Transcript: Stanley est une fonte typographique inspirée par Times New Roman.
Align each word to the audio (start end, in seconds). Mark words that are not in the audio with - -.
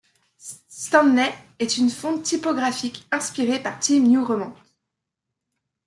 Stanley 0.67 1.29
est 1.59 1.77
une 1.77 1.91
fonte 1.91 2.23
typographique 2.23 3.05
inspirée 3.11 3.61
par 3.61 3.77
Times 3.77 4.07
New 4.07 4.25
Roman. 4.25 4.51